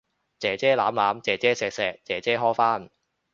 [0.39, 2.89] 姐姐攬攬，姐姐錫錫，姐姐呵返